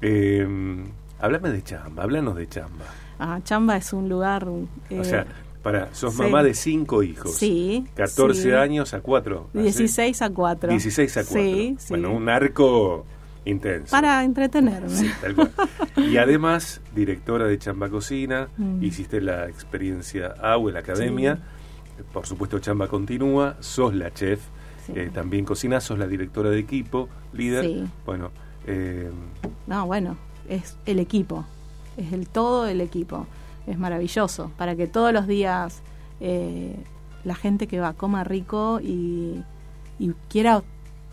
Eh, 0.00 0.46
háblame 1.18 1.50
de 1.50 1.62
Chamba, 1.62 2.04
háblanos 2.04 2.36
de 2.36 2.48
Chamba. 2.48 2.86
Ah, 3.18 3.40
Chamba 3.44 3.76
es 3.76 3.92
un 3.92 4.08
lugar... 4.08 4.48
o 4.48 5.04
sea, 5.04 5.22
eh, 5.22 5.26
para, 5.62 5.94
sos 5.94 6.14
mamá 6.16 6.42
de 6.42 6.54
cinco 6.54 7.02
hijos. 7.02 7.34
Sí. 7.34 7.86
14 7.94 8.56
años 8.56 8.94
a 8.94 9.00
4. 9.00 9.50
16 9.52 10.22
a 10.22 10.30
4. 10.30 10.70
16 10.70 11.16
a 11.16 11.20
4. 11.24 11.42
Sí, 11.42 11.76
Bueno, 11.88 12.12
un 12.12 12.28
arco 12.28 13.04
intenso. 13.44 13.90
Para 13.90 14.22
entretenerme. 14.24 14.88
Sí, 14.88 15.10
tal 15.20 15.34
cual. 15.34 15.52
y 15.96 16.16
además, 16.16 16.80
directora 16.94 17.46
de 17.46 17.58
Chamba 17.58 17.88
Cocina, 17.88 18.48
mm. 18.56 18.82
hiciste 18.82 19.20
la 19.20 19.48
experiencia 19.48 20.34
AU 20.40 20.68
en 20.68 20.74
la 20.74 20.80
academia 20.80 21.38
por 22.12 22.26
supuesto 22.26 22.58
Chamba 22.58 22.88
continúa, 22.88 23.56
sos 23.60 23.94
la 23.94 24.12
chef, 24.12 24.40
eh, 24.94 25.10
también 25.12 25.44
cocina, 25.44 25.80
sos 25.80 25.98
la 25.98 26.06
directora 26.06 26.50
de 26.50 26.58
equipo, 26.58 27.08
líder. 27.32 27.86
Bueno, 28.04 28.30
eh, 28.66 29.10
no, 29.66 29.86
bueno, 29.86 30.16
es 30.48 30.76
el 30.86 30.98
equipo, 30.98 31.44
es 31.96 32.12
el 32.12 32.28
todo 32.28 32.66
el 32.66 32.80
equipo, 32.80 33.26
es 33.66 33.78
maravilloso 33.78 34.52
para 34.56 34.76
que 34.76 34.86
todos 34.86 35.12
los 35.12 35.26
días 35.26 35.82
eh, 36.20 36.76
la 37.24 37.34
gente 37.34 37.66
que 37.66 37.80
va 37.80 37.92
coma 37.92 38.24
rico 38.24 38.80
y, 38.80 39.42
y 39.98 40.12
quiera 40.28 40.62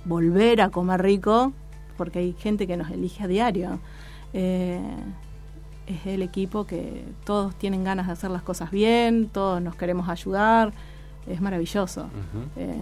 volver 0.05 0.61
a 0.61 0.69
comer 0.69 1.01
rico, 1.01 1.53
porque 1.97 2.19
hay 2.19 2.33
gente 2.33 2.67
que 2.67 2.77
nos 2.77 2.91
elige 2.91 3.23
a 3.23 3.27
diario. 3.27 3.79
Eh, 4.33 4.79
es 5.87 6.05
el 6.05 6.21
equipo 6.21 6.65
que 6.65 7.05
todos 7.25 7.55
tienen 7.55 7.83
ganas 7.83 8.07
de 8.07 8.13
hacer 8.13 8.31
las 8.31 8.41
cosas 8.41 8.71
bien, 8.71 9.29
todos 9.29 9.61
nos 9.61 9.75
queremos 9.75 10.09
ayudar, 10.09 10.73
es 11.27 11.41
maravilloso. 11.41 12.07
Eh, 12.55 12.75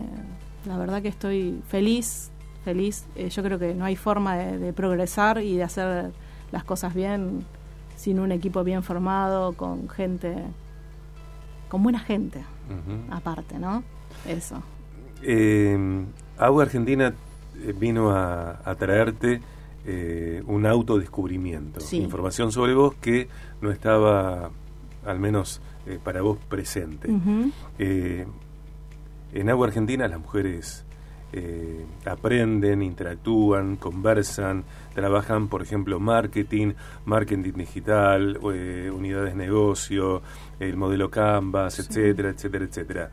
la 0.66 0.78
verdad 0.78 1.02
que 1.02 1.08
estoy 1.08 1.62
feliz, 1.68 2.32
feliz. 2.64 3.06
Eh, 3.16 3.30
yo 3.30 3.44
creo 3.44 3.60
que 3.60 3.74
no 3.74 3.86
hay 3.86 3.96
forma 3.96 4.36
de, 4.36 4.74
progresar 4.74 5.42
y 5.42 5.58
de 5.58 5.64
hacer 5.64 6.12
las 6.52 6.64
cosas 6.64 6.94
bien 6.94 7.46
sin 7.96 8.20
un 8.20 8.32
equipo 8.32 8.64
bien 8.64 8.84
formado, 8.84 9.54
con 9.54 9.90
gente, 9.90 10.36
con 11.70 11.84
buena 11.84 12.00
gente, 12.00 12.44
aparte, 13.12 13.60
¿no? 13.60 13.84
Eso. 14.28 14.62
Eh, 15.22 16.06
Agua 16.38 16.64
Argentina 16.64 17.14
vino 17.80 18.10
a, 18.10 18.60
a 18.66 18.76
traerte 18.76 19.42
eh, 19.84 20.44
un 20.46 20.68
autodescubrimiento, 20.68 21.80
información 21.94 22.52
sobre 22.52 22.76
vos 22.76 22.94
que 23.02 23.28
no 23.62 23.72
estaba, 23.72 24.52
al 25.04 25.20
menos 25.20 25.60
eh, 25.88 25.98
para 26.04 26.22
vos, 26.22 26.38
presente. 26.38 27.10
Eh, 27.80 28.28
en 29.34 29.50
Agua 29.50 29.68
Argentina 29.68 30.08
las 30.08 30.20
mujeres 30.20 30.86
aprenden, 32.06 32.84
interactúan, 32.84 33.78
conversan, 33.78 34.66
trabajan, 34.94 35.48
por 35.48 35.64
ejemplo, 35.64 36.00
marketing, 36.00 36.74
marketing 37.06 37.54
digital, 37.54 38.38
unidades 38.38 39.32
de 39.32 39.36
negocio, 39.36 40.22
el 40.60 40.76
modelo 40.76 41.10
Canvas, 41.10 41.80
etcétera, 41.80 42.30
etcétera, 42.30 42.66
etcétera. 42.66 43.12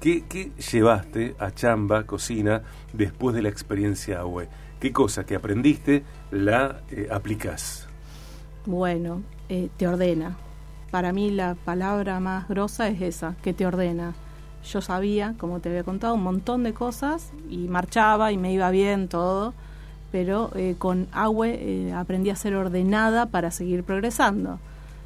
¿Qué, 0.00 0.24
¿Qué, 0.28 0.52
llevaste 0.70 1.34
a 1.40 1.50
Chamba 1.50 2.04
Cocina 2.04 2.62
después 2.92 3.34
de 3.34 3.42
la 3.42 3.48
experiencia 3.48 4.20
AWE? 4.20 4.48
¿Qué 4.80 4.92
cosa 4.92 5.26
que 5.26 5.34
aprendiste 5.34 6.04
la 6.30 6.82
eh, 6.90 7.08
aplicás? 7.10 7.88
Bueno, 8.64 9.22
eh, 9.48 9.70
te 9.76 9.88
ordena. 9.88 10.36
Para 10.92 11.12
mí 11.12 11.32
la 11.32 11.56
palabra 11.56 12.20
más 12.20 12.48
grosa 12.48 12.88
es 12.88 13.02
esa, 13.02 13.34
que 13.42 13.52
te 13.52 13.66
ordena. 13.66 14.14
Yo 14.64 14.80
sabía, 14.80 15.34
como 15.36 15.58
te 15.58 15.68
había 15.68 15.82
contado, 15.82 16.14
un 16.14 16.22
montón 16.22 16.62
de 16.62 16.74
cosas 16.74 17.32
y 17.50 17.68
marchaba 17.68 18.30
y 18.30 18.38
me 18.38 18.52
iba 18.52 18.70
bien 18.70 19.08
todo, 19.08 19.52
pero 20.12 20.50
eh, 20.54 20.76
con 20.78 21.08
AWE 21.12 21.92
aprendí 21.92 22.30
a 22.30 22.36
ser 22.36 22.54
ordenada 22.54 23.26
para 23.26 23.50
seguir 23.50 23.82
progresando. 23.82 24.60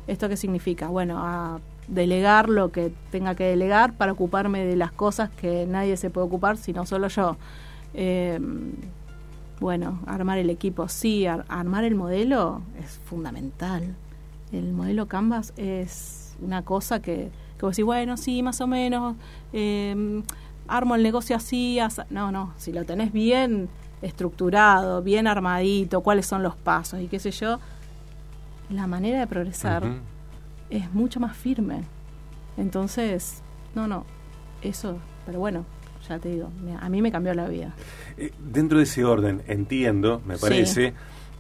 ¿Esto 0.07 0.29
qué 0.29 0.37
significa? 0.37 0.89
Bueno, 0.89 1.19
a 1.19 1.61
delegar 1.89 2.51
lo 2.51 2.73
que 2.73 2.93
tenga 3.11 3.35
que 3.35 3.45
delegar 3.45 3.95
para 3.95 4.13
ocuparme 4.13 4.67
de 4.67 4.77
las 4.77 4.93
cosas 4.93 5.31
que 5.31 5.67
nadie 5.67 5.97
se 5.97 6.11
puede 6.11 6.27
ocupar, 6.27 6.59
sino 6.59 6.85
solo 6.85 7.09
yo. 7.09 7.37
Eh, 7.95 8.39
bueno, 9.63 10.01
armar 10.07 10.39
el 10.39 10.51
equipo, 10.51 10.89
sí, 10.89 11.25
armar 11.27 11.85
el 11.85 11.95
modelo 11.95 12.63
es 12.83 12.99
fundamental. 13.05 13.95
El 14.51 14.73
modelo 14.73 15.07
Canvas 15.07 15.55
es 15.57 16.37
una 16.43 16.63
cosa 16.63 17.01
que, 17.01 17.31
que 17.57 17.65
vos 17.65 17.77
decís, 17.77 17.85
bueno, 17.85 18.17
sí, 18.17 18.43
más 18.43 18.61
o 18.61 18.67
menos, 18.67 19.15
em, 19.53 20.25
armo 20.67 20.97
el 20.97 21.03
negocio 21.05 21.37
así, 21.37 21.79
no, 22.11 22.33
no, 22.33 22.53
si 22.57 22.73
lo 22.73 22.85
tenés 22.85 23.13
bien 23.13 23.69
estructurado, 24.03 25.01
bien 25.01 25.29
armadito, 25.29 26.01
cuáles 26.01 26.27
son 26.27 26.43
los 26.43 26.57
pasos 26.57 27.01
y 27.01 27.07
qué 27.07 27.21
sé 27.21 27.31
yo, 27.31 27.61
la 28.69 28.89
manera 28.89 29.21
de 29.21 29.29
progresar 29.29 29.85
es 30.71 30.93
mucho 30.93 31.21
más 31.21 31.37
firme. 31.37 31.83
Entonces, 32.57 33.43
no, 33.77 33.87
no, 33.87 34.07
eso, 34.61 34.99
pero 35.25 35.39
bueno, 35.39 35.65
ya 36.09 36.19
te 36.19 36.31
digo, 36.31 36.51
a 36.81 36.89
mí 36.89 37.03
me 37.03 37.13
cambió 37.13 37.35
la 37.35 37.49
vida. 37.49 37.75
Eh, 38.17 38.33
dentro 38.39 38.79
de 38.79 38.85
ese 38.85 39.05
orden, 39.05 39.43
entiendo, 39.47 40.21
me 40.27 40.37
parece, 40.37 40.95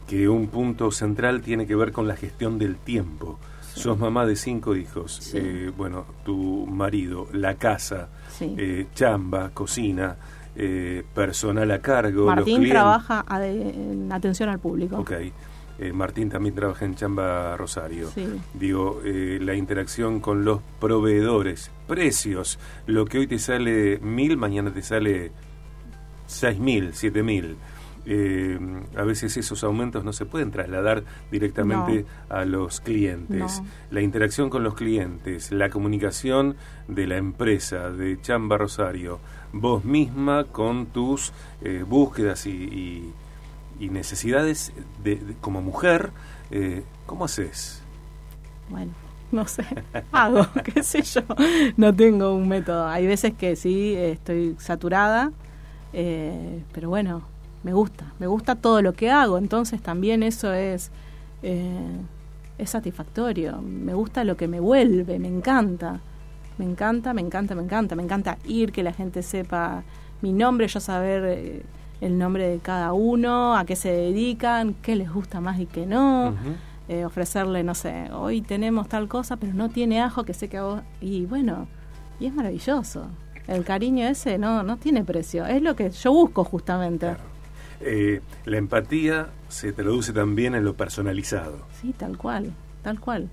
que 0.08 0.28
un 0.28 0.48
punto 0.48 0.90
central 0.90 1.42
tiene 1.42 1.66
que 1.66 1.74
ver 1.74 1.92
con 1.92 2.08
la 2.08 2.16
gestión 2.16 2.58
del 2.58 2.76
tiempo. 2.76 3.38
Sos 3.74 3.98
mamá 3.98 4.26
de 4.26 4.36
cinco 4.36 4.76
hijos, 4.76 5.32
eh, 5.34 5.72
bueno, 5.74 6.04
tu 6.24 6.66
marido, 6.66 7.26
la 7.32 7.54
casa, 7.54 8.10
eh, 8.40 8.86
chamba, 8.94 9.50
cocina, 9.54 10.16
personal 11.14 11.70
a 11.70 11.78
cargo. 11.78 12.26
Martín 12.26 12.68
trabaja 12.68 13.24
en 13.42 14.12
atención 14.12 14.50
al 14.50 14.58
público. 14.58 14.98
Ok. 14.98 15.12
Eh, 15.78 15.92
Martín 15.92 16.28
también 16.28 16.54
trabaja 16.54 16.84
en 16.84 16.94
Chamba 16.94 17.56
Rosario. 17.56 18.10
Digo, 18.54 19.00
eh, 19.04 19.38
la 19.40 19.54
interacción 19.54 20.20
con 20.20 20.44
los 20.44 20.60
proveedores, 20.80 21.70
precios, 21.88 22.58
lo 22.86 23.04
que 23.04 23.18
hoy 23.18 23.26
te 23.26 23.38
sale 23.38 23.98
mil, 23.98 24.36
mañana 24.36 24.72
te 24.72 24.82
sale 24.82 25.32
seis 26.26 26.58
mil, 26.58 26.90
siete 26.92 27.22
mil. 27.22 27.56
Eh, 28.04 28.58
a 28.96 29.04
veces 29.04 29.36
esos 29.36 29.62
aumentos 29.62 30.04
no 30.04 30.12
se 30.12 30.26
pueden 30.26 30.50
trasladar 30.50 31.04
directamente 31.30 32.04
a 32.28 32.44
los 32.44 32.80
clientes. 32.80 33.62
La 33.90 34.02
interacción 34.02 34.50
con 34.50 34.64
los 34.64 34.74
clientes, 34.74 35.52
la 35.52 35.70
comunicación 35.70 36.56
de 36.88 37.06
la 37.06 37.16
empresa 37.16 37.90
de 37.90 38.20
Chamba 38.20 38.58
Rosario, 38.58 39.20
vos 39.52 39.84
misma 39.84 40.44
con 40.44 40.86
tus 40.86 41.32
búsquedas 41.86 42.46
y 42.46 42.52
y 42.52 43.12
necesidades 43.80 44.72
de, 45.02 45.36
como 45.40 45.60
mujer, 45.60 46.10
eh, 46.50 46.84
¿cómo 47.06 47.24
haces? 47.24 47.82
Bueno, 48.68 48.92
no 49.30 49.46
sé, 49.46 49.64
hago, 50.12 50.46
qué 50.64 50.82
sé 50.82 51.02
yo, 51.02 51.22
no 51.76 51.94
tengo 51.94 52.34
un 52.34 52.48
método. 52.48 52.86
Hay 52.86 53.06
veces 53.06 53.34
que 53.34 53.56
sí 53.56 53.94
estoy 53.94 54.56
saturada, 54.58 55.32
eh, 55.92 56.62
pero 56.72 56.88
bueno, 56.88 57.22
me 57.62 57.72
gusta, 57.72 58.12
me 58.18 58.26
gusta 58.26 58.54
todo 58.56 58.82
lo 58.82 58.92
que 58.92 59.10
hago, 59.10 59.38
entonces 59.38 59.82
también 59.82 60.22
eso 60.22 60.52
es, 60.52 60.90
eh, 61.42 61.96
es 62.58 62.70
satisfactorio, 62.70 63.60
me 63.62 63.94
gusta 63.94 64.24
lo 64.24 64.36
que 64.36 64.48
me 64.48 64.60
vuelve, 64.60 65.18
me 65.18 65.28
encanta, 65.28 66.00
me 66.58 66.64
encanta, 66.64 67.14
me 67.14 67.20
encanta, 67.20 67.54
me 67.54 67.62
encanta, 67.62 67.96
me 67.96 68.02
encanta 68.02 68.38
ir, 68.44 68.72
que 68.72 68.82
la 68.82 68.92
gente 68.92 69.22
sepa 69.22 69.82
mi 70.20 70.32
nombre, 70.32 70.68
yo 70.68 70.80
saber 70.80 71.64
el 72.02 72.18
nombre 72.18 72.48
de 72.48 72.58
cada 72.58 72.92
uno, 72.92 73.56
a 73.56 73.64
qué 73.64 73.76
se 73.76 73.92
dedican, 73.92 74.74
qué 74.74 74.96
les 74.96 75.10
gusta 75.10 75.40
más 75.40 75.60
y 75.60 75.66
qué 75.66 75.86
no. 75.86 76.34
Eh, 76.88 77.04
ofrecerle, 77.04 77.62
no 77.62 77.76
sé, 77.76 78.10
hoy 78.12 78.42
tenemos 78.42 78.88
tal 78.88 79.08
cosa, 79.08 79.36
pero 79.36 79.54
no 79.54 79.70
tiene 79.70 80.02
ajo, 80.02 80.24
que 80.24 80.34
sé 80.34 80.48
que 80.48 80.58
a 80.58 80.64
vos... 80.64 80.82
Y 81.00 81.26
bueno, 81.26 81.68
y 82.18 82.26
es 82.26 82.34
maravilloso. 82.34 83.06
El 83.46 83.64
cariño 83.64 84.04
ese 84.06 84.36
no, 84.36 84.64
no 84.64 84.78
tiene 84.78 85.04
precio. 85.04 85.46
Es 85.46 85.62
lo 85.62 85.76
que 85.76 85.90
yo 85.90 86.12
busco 86.12 86.42
justamente. 86.42 87.06
Claro. 87.06 87.22
Eh, 87.80 88.20
la 88.46 88.58
empatía 88.58 89.28
se 89.48 89.72
traduce 89.72 90.12
también 90.12 90.56
en 90.56 90.64
lo 90.64 90.74
personalizado. 90.74 91.58
Sí, 91.80 91.94
tal 91.96 92.18
cual, 92.18 92.52
tal 92.82 92.98
cual, 92.98 93.28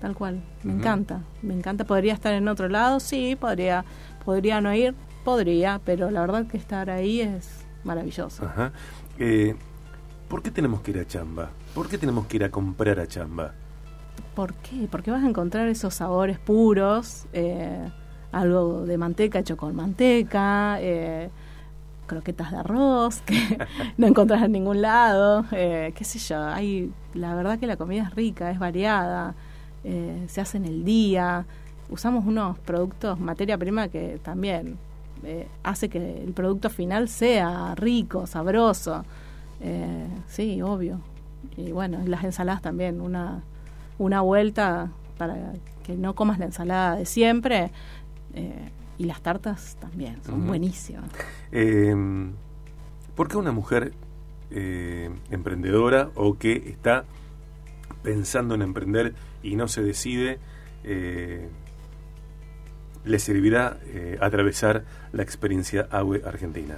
tal 0.00 0.14
cual. 0.16 0.42
Me 0.64 0.72
encanta, 0.72 1.22
me 1.42 1.54
encanta. 1.54 1.84
¿Podría 1.84 2.14
estar 2.14 2.34
en 2.34 2.48
otro 2.48 2.68
lado? 2.68 2.98
Sí, 2.98 3.36
podría, 3.36 3.84
podría 4.24 4.60
no 4.60 4.74
ir, 4.74 4.94
podría, 5.24 5.80
pero 5.84 6.10
la 6.10 6.20
verdad 6.20 6.46
que 6.46 6.56
estar 6.56 6.90
ahí 6.90 7.20
es 7.20 7.57
maravilloso. 7.84 8.44
Ajá. 8.44 8.72
Eh, 9.18 9.54
¿Por 10.28 10.42
qué 10.42 10.50
tenemos 10.50 10.82
que 10.82 10.90
ir 10.90 10.98
a 10.98 11.06
Chamba? 11.06 11.50
¿Por 11.74 11.88
qué 11.88 11.98
tenemos 11.98 12.26
que 12.26 12.36
ir 12.36 12.44
a 12.44 12.50
comprar 12.50 13.00
a 13.00 13.06
Chamba? 13.06 13.52
¿Por 14.34 14.54
qué? 14.54 14.88
Porque 14.90 15.10
vas 15.10 15.24
a 15.24 15.28
encontrar 15.28 15.68
esos 15.68 15.94
sabores 15.94 16.38
puros, 16.38 17.26
eh, 17.32 17.88
algo 18.32 18.84
de 18.84 18.98
manteca 18.98 19.38
hecho 19.38 19.56
con 19.56 19.74
manteca, 19.74 20.78
eh, 20.80 21.30
croquetas 22.06 22.50
de 22.50 22.56
arroz 22.58 23.20
que 23.22 23.36
no 23.96 24.06
encontrás 24.08 24.42
en 24.42 24.52
ningún 24.52 24.82
lado, 24.82 25.44
eh, 25.52 25.92
qué 25.94 26.04
sé 26.04 26.18
yo. 26.18 26.42
Hay, 26.42 26.92
la 27.14 27.34
verdad 27.36 27.58
que 27.58 27.66
la 27.68 27.76
comida 27.76 28.02
es 28.02 28.14
rica, 28.14 28.50
es 28.50 28.58
variada, 28.58 29.34
eh, 29.84 30.24
se 30.26 30.40
hace 30.40 30.56
en 30.56 30.64
el 30.64 30.84
día. 30.84 31.46
Usamos 31.88 32.26
unos 32.26 32.58
productos, 32.58 33.20
materia 33.20 33.56
prima 33.56 33.88
que 33.88 34.18
también 34.22 34.78
eh, 35.24 35.48
hace 35.62 35.88
que 35.88 36.22
el 36.22 36.32
producto 36.32 36.70
final 36.70 37.08
sea 37.08 37.74
rico, 37.74 38.26
sabroso. 38.26 39.04
Eh, 39.60 40.06
sí, 40.26 40.62
obvio. 40.62 41.00
Y 41.56 41.72
bueno, 41.72 41.98
las 42.06 42.24
ensaladas 42.24 42.62
también, 42.62 43.00
una, 43.00 43.42
una 43.98 44.20
vuelta 44.20 44.90
para 45.16 45.54
que 45.84 45.96
no 45.96 46.14
comas 46.14 46.38
la 46.38 46.46
ensalada 46.46 46.96
de 46.96 47.04
siempre. 47.06 47.70
eh, 48.34 48.70
y 48.98 49.04
las 49.04 49.20
tartas 49.22 49.76
también, 49.80 50.16
son 50.24 50.44
buenísimas. 50.48 51.08
Eh, 51.52 51.94
¿Por 53.14 53.28
qué 53.28 53.36
una 53.36 53.52
mujer 53.52 53.92
eh, 54.50 55.10
emprendedora 55.30 56.10
o 56.16 56.36
que 56.36 56.56
está 56.68 57.04
pensando 58.02 58.56
en 58.56 58.62
emprender 58.62 59.14
y 59.40 59.54
no 59.54 59.68
se 59.68 59.82
decide, 59.82 60.40
le 63.04 63.18
servirá 63.18 63.78
eh, 63.86 64.18
atravesar 64.20 64.84
la 65.12 65.22
experiencia 65.22 65.88
AWE 65.90 66.22
Argentina? 66.24 66.76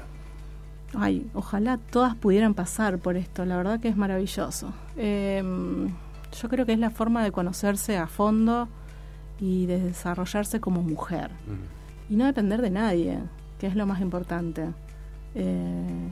Ay, 0.95 1.31
ojalá 1.35 1.79
todas 1.79 2.17
pudieran 2.17 2.55
pasar 2.55 2.99
por 2.99 3.17
esto, 3.17 3.45
la 3.45 3.57
verdad 3.57 3.81
que 3.81 3.89
es 3.89 3.97
maravilloso. 3.97 4.73
Eh, 4.97 5.43
yo 6.41 6.49
creo 6.49 6.67
que 6.67 6.73
es 6.73 6.79
la 6.79 6.91
forma 6.91 7.23
de 7.23 7.33
conocerse 7.33 7.97
a 7.97 8.07
fondo 8.07 8.69
y 9.41 9.67
de 9.67 9.81
desarrollarse 9.81 10.61
como 10.61 10.83
mujer. 10.83 11.31
Mm. 11.31 12.13
Y 12.13 12.17
no 12.17 12.27
depender 12.27 12.61
de 12.61 12.71
nadie, 12.71 13.19
que 13.59 13.67
es 13.67 13.77
lo 13.77 13.87
más 13.87 14.01
importante. 14.01 14.67
Eh, 15.35 16.11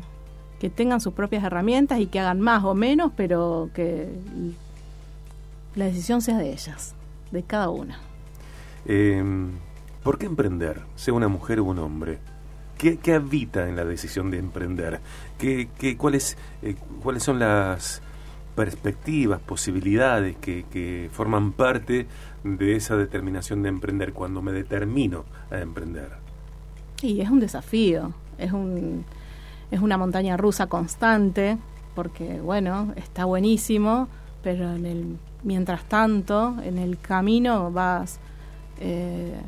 que 0.61 0.71
tengan 0.71 1.01
sus 1.01 1.13
propias 1.13 1.45
herramientas 1.45 2.01
y 2.01 2.07
que 2.07 2.19
hagan 2.19 2.41
más 2.41 2.65
o 2.65 2.75
menos, 2.75 3.13
pero 3.17 3.71
que 3.75 4.09
la 5.77 5.85
decisión 5.85 6.21
sea 6.21 6.39
de 6.39 6.53
ellas, 6.53 6.95
de 7.31 7.43
cada 7.45 7.69
una. 7.69 8.01
Eh, 8.87 9.23
¿Por 10.09 10.17
qué 10.17 10.25
emprender, 10.25 10.81
sea 10.97 11.13
una 11.13 11.29
mujer 11.29 11.61
o 11.61 11.65
un 11.65 11.79
hombre? 11.79 12.19
¿Qué, 12.79 12.99
habita 13.13 13.69
en 13.69 13.77
la 13.77 13.85
decisión 13.85 14.31
de 14.31 14.39
emprender? 14.39 15.01
¿Qué, 15.37 15.69
cuáles, 15.99 16.39
eh, 16.63 16.77
¿Cuáles 17.03 17.23
son 17.23 17.39
las 17.39 18.01
perspectivas, 18.57 19.39
posibilidades 19.39 20.39
que, 20.39 20.65
que 20.73 21.11
forman 21.13 21.53
parte 21.53 22.07
de 22.43 22.75
esa 22.75 22.97
determinación 22.97 23.63
de 23.63 23.69
emprender 23.69 24.15
cuando 24.15 24.41
me 24.41 24.51
determino 24.51 25.27
a 25.51 25.59
emprender? 25.59 26.09
Y 27.03 27.21
es 27.21 27.29
un 27.29 27.41
desafío, 27.41 28.15
es 28.39 28.53
un 28.53 29.05
es 29.71 29.79
una 29.79 29.99
montaña 29.99 30.39
rusa 30.39 30.69
constante, 30.69 31.59
porque 31.95 32.41
bueno, 32.41 32.95
está 32.97 33.27
buenísimo, 33.27 34.09
pero 34.43 34.75
en 34.75 34.87
el 34.87 35.19
mientras 35.43 35.85
tanto, 35.85 36.57
en 36.63 36.79
el 36.79 36.99
camino 36.99 37.71
vas 37.71 38.21
eh, 38.81 39.39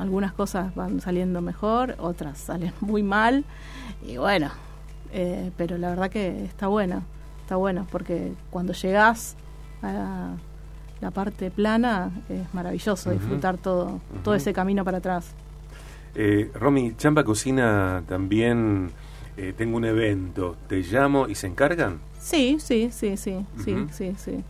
algunas 0.00 0.32
cosas 0.32 0.74
van 0.74 1.00
saliendo 1.00 1.40
mejor, 1.40 1.96
otras 1.98 2.38
salen 2.38 2.72
muy 2.80 3.02
mal, 3.02 3.44
y 4.06 4.16
bueno, 4.16 4.50
eh, 5.12 5.50
pero 5.56 5.78
la 5.78 5.90
verdad 5.90 6.10
que 6.10 6.44
está 6.44 6.66
bueno, 6.66 7.02
está 7.42 7.56
bueno, 7.56 7.86
porque 7.90 8.32
cuando 8.50 8.72
llegas 8.72 9.36
a 9.82 9.92
la, 9.92 10.30
la 11.00 11.10
parte 11.10 11.50
plana 11.50 12.10
es 12.28 12.52
maravilloso 12.54 13.10
disfrutar 13.10 13.58
todo, 13.58 14.00
todo 14.22 14.34
ese 14.34 14.52
camino 14.52 14.84
para 14.84 14.98
atrás. 14.98 15.34
Eh, 16.14 16.50
Romy, 16.54 16.94
Chamba 16.96 17.24
Cocina 17.24 18.02
también 18.08 18.90
eh, 19.36 19.54
tengo 19.56 19.76
un 19.76 19.84
evento, 19.84 20.56
te 20.68 20.82
llamo 20.82 21.28
y 21.28 21.34
se 21.34 21.46
encargan. 21.46 22.00
Sí, 22.18 22.58
sí, 22.60 22.90
sí, 22.92 23.16
sí, 23.16 23.46
sí, 23.64 23.86
sí, 23.92 24.14
sí. 24.18 24.44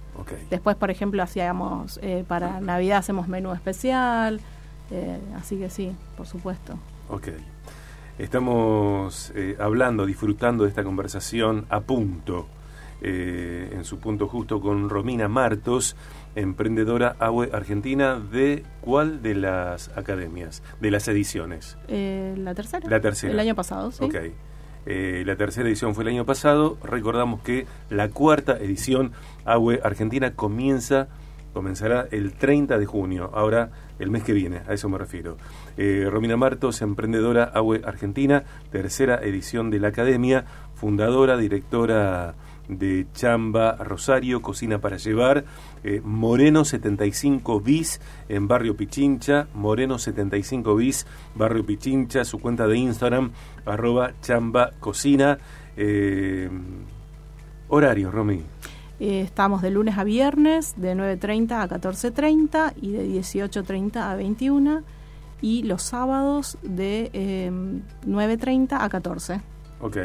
Después, 0.50 0.76
por 0.76 0.90
ejemplo, 0.90 1.22
hacíamos 1.22 1.98
eh, 2.02 2.24
para 2.26 2.60
Navidad 2.60 2.98
hacemos 2.98 3.28
menú 3.28 3.52
especial, 3.52 4.40
eh, 4.90 5.18
así 5.36 5.56
que 5.56 5.70
sí, 5.70 5.92
por 6.16 6.26
supuesto. 6.26 6.78
Ok. 7.08 7.28
Estamos 8.18 9.32
eh, 9.34 9.56
hablando, 9.58 10.04
disfrutando 10.04 10.64
de 10.64 10.70
esta 10.70 10.84
conversación 10.84 11.64
a 11.70 11.80
punto, 11.80 12.46
eh, 13.02 13.70
en 13.72 13.84
su 13.84 13.98
punto 13.98 14.28
justo 14.28 14.60
con 14.60 14.90
Romina 14.90 15.26
Martos, 15.26 15.96
emprendedora 16.34 17.16
AWE 17.18 17.50
Argentina, 17.52 18.20
¿de 18.20 18.62
cuál 18.82 19.22
de 19.22 19.34
las 19.34 19.88
academias, 19.96 20.62
de 20.80 20.90
las 20.90 21.08
ediciones? 21.08 21.78
Eh, 21.88 22.34
la 22.36 22.54
tercera. 22.54 22.88
La 22.88 23.00
tercera. 23.00 23.32
El 23.32 23.40
año 23.40 23.54
pasado, 23.54 23.90
sí. 23.90 24.04
Ok. 24.04 24.16
Eh, 24.86 25.22
la 25.26 25.36
tercera 25.36 25.68
edición 25.68 25.94
fue 25.94 26.04
el 26.04 26.08
año 26.08 26.24
pasado. 26.26 26.76
Recordamos 26.82 27.40
que 27.40 27.66
la 27.88 28.08
cuarta 28.08 28.58
edición 28.58 29.12
AWE 29.44 29.80
Argentina 29.82 30.32
comienza, 30.32 31.08
comenzará 31.52 32.06
el 32.10 32.32
30 32.32 32.78
de 32.78 32.86
junio. 32.86 33.30
Ahora, 33.34 33.70
el 33.98 34.10
mes 34.10 34.22
que 34.22 34.32
viene, 34.32 34.62
a 34.68 34.72
eso 34.72 34.88
me 34.88 34.98
refiero. 34.98 35.36
Eh, 35.76 36.06
Romina 36.10 36.36
Martos, 36.36 36.82
emprendedora 36.82 37.44
AWE 37.44 37.82
Argentina, 37.84 38.44
tercera 38.70 39.16
edición 39.22 39.70
de 39.70 39.80
la 39.80 39.88
academia, 39.88 40.44
fundadora, 40.74 41.36
directora 41.36 42.34
de 42.68 43.06
Chamba 43.12 43.76
Rosario, 43.76 44.42
Cocina 44.42 44.78
para 44.78 44.96
Llevar, 44.96 45.44
eh, 45.82 46.00
Moreno 46.04 46.64
75 46.64 47.60
bis 47.60 48.00
en 48.28 48.46
Barrio 48.46 48.76
Pichincha, 48.76 49.48
Moreno 49.54 49.98
75 49.98 50.76
bis, 50.76 51.06
Barrio 51.34 51.66
Pichincha, 51.66 52.24
su 52.24 52.38
cuenta 52.38 52.66
de 52.66 52.78
Instagram, 52.78 53.32
arroba 53.66 54.12
Chamba 54.20 54.70
Cocina. 54.78 55.38
Eh, 55.76 56.48
horario, 57.68 58.10
Romy. 58.10 58.42
Eh, 59.00 59.22
estamos 59.22 59.62
de 59.62 59.70
lunes 59.70 59.96
a 59.98 60.04
viernes, 60.04 60.74
de 60.76 60.94
9.30 60.94 61.52
a 61.52 61.66
14.30 61.68 62.74
y 62.80 62.92
de 62.92 63.08
18.30 63.08 63.96
a 63.96 64.14
21. 64.14 64.82
Y 65.40 65.62
los 65.62 65.82
sábados 65.82 66.58
de 66.62 67.10
eh, 67.14 67.50
9.30 68.06 68.76
a 68.78 68.88
14. 68.90 69.40
Ok. 69.80 69.96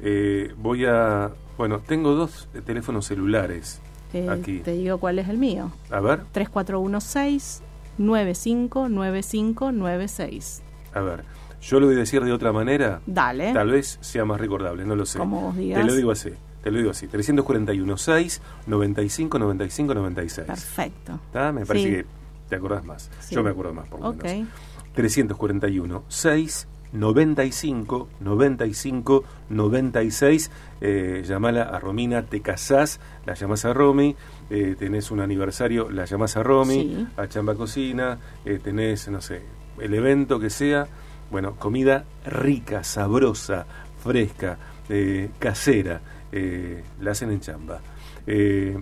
Eh, 0.00 0.54
voy 0.56 0.84
a... 0.86 1.32
Bueno, 1.58 1.80
tengo 1.80 2.14
dos 2.14 2.48
teléfonos 2.64 3.06
celulares 3.06 3.80
Eh, 4.12 4.28
aquí. 4.30 4.60
Te 4.60 4.72
digo 4.72 4.98
cuál 4.98 5.18
es 5.18 5.28
el 5.28 5.38
mío. 5.38 5.72
A 5.90 5.98
ver, 6.00 6.22
3416 6.30 7.62
959596. 7.98 10.62
a 10.94 11.00
ver. 11.00 11.24
Yo 11.62 11.80
lo 11.80 11.86
voy 11.86 11.96
a 11.96 11.98
decir 11.98 12.22
de 12.22 12.32
otra 12.32 12.52
manera. 12.52 13.00
Dale. 13.06 13.52
Tal 13.52 13.70
vez 13.70 13.98
sea 14.00 14.24
más 14.24 14.40
recordable, 14.40 14.84
no 14.84 14.94
lo 14.94 15.04
sé. 15.04 15.18
Como 15.18 15.40
vos 15.40 15.56
digas. 15.56 15.80
Te 15.80 15.86
lo 15.86 15.94
digo 15.94 16.12
así. 16.12 16.30
Te 16.66 16.72
lo 16.72 16.78
digo 16.78 16.90
así. 16.90 17.06
341 17.06 17.96
6 17.96 18.42
95 18.66 19.38
95 19.38 19.94
96. 19.94 20.46
Perfecto. 20.48 21.20
¿Está? 21.26 21.52
Me 21.52 21.64
parece 21.64 21.86
Sí. 21.88 21.94
que 21.94 22.06
te 22.48 22.56
acordás 22.56 22.84
más. 22.84 23.08
Sí. 23.20 23.36
Yo 23.36 23.44
me 23.44 23.50
acuerdo 23.50 23.72
más, 23.72 23.86
por 23.86 24.00
lo 24.00 24.08
Ok. 24.08 24.24
menos. 24.24 24.48
341 24.96 26.02
6 26.08 26.66
95 26.92 28.08
95 28.18 29.24
96 29.48 30.50
eh, 30.80 31.22
llamala 31.24 31.62
a 31.62 31.78
Romina, 31.78 32.22
te 32.22 32.40
casás, 32.40 32.98
la 33.26 33.34
llamás 33.34 33.64
a 33.64 33.72
Romy, 33.72 34.16
eh, 34.50 34.74
tenés 34.76 35.12
un 35.12 35.20
aniversario, 35.20 35.88
la 35.90 36.04
llamás 36.04 36.36
a 36.36 36.42
Romy, 36.42 36.82
Sí. 36.82 37.06
a 37.16 37.28
Chamba 37.28 37.54
Cocina, 37.54 38.18
eh, 38.44 38.58
tenés, 38.60 39.06
no 39.08 39.20
sé, 39.20 39.42
el 39.78 39.94
evento 39.94 40.40
que 40.40 40.50
sea, 40.50 40.88
bueno, 41.30 41.54
comida 41.54 42.04
rica, 42.24 42.82
sabrosa, 42.82 43.66
fresca, 44.02 44.58
eh, 44.88 45.30
casera, 45.38 46.00
eh, 46.36 46.84
la 47.00 47.12
hacen 47.12 47.30
en 47.30 47.40
Chamba. 47.40 47.80
Eh, 48.26 48.76